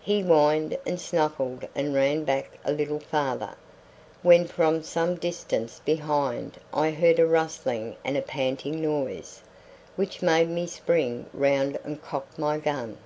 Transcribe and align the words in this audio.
He 0.00 0.20
whined 0.20 0.78
and 0.86 1.00
snuffled 1.00 1.66
and 1.74 1.92
ran 1.96 2.22
back 2.22 2.60
a 2.64 2.70
little 2.70 3.00
farther, 3.00 3.56
when 4.22 4.46
from 4.46 4.84
some 4.84 5.16
distance 5.16 5.80
behind 5.84 6.60
I 6.72 6.92
heard 6.92 7.18
a 7.18 7.26
rustling 7.26 7.96
and 8.04 8.16
a 8.16 8.22
panting 8.22 8.80
noise, 8.80 9.42
which 9.96 10.22
made 10.22 10.48
me 10.48 10.68
spring 10.68 11.26
round 11.34 11.80
and 11.82 12.00
cock 12.00 12.38
my 12.38 12.56
gun. 12.58 12.98